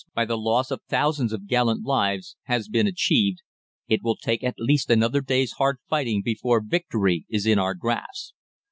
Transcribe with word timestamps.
by 0.15 0.25
the 0.25 0.35
loss 0.35 0.71
of 0.71 0.81
thousands 0.89 1.31
of 1.31 1.45
gallant 1.45 1.85
lives 1.85 2.35
has 2.45 2.67
been 2.67 2.87
achieved, 2.87 3.43
it 3.87 4.01
will 4.01 4.15
take 4.15 4.43
at 4.43 4.55
least 4.57 4.89
another 4.89 5.21
day's 5.21 5.51
hard 5.59 5.77
fighting 5.87 6.23
before 6.25 6.59
victory 6.59 7.27
is 7.29 7.45
in 7.45 7.59
our 7.59 7.75
grasp. 7.75 8.33